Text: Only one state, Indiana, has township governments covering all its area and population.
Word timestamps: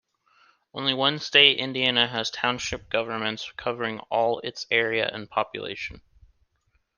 Only 0.73 0.95
one 0.95 1.19
state, 1.19 1.59
Indiana, 1.59 2.07
has 2.07 2.31
township 2.31 2.89
governments 2.89 3.53
covering 3.55 3.99
all 4.09 4.39
its 4.39 4.65
area 4.71 5.07
and 5.13 5.29
population. 5.29 6.01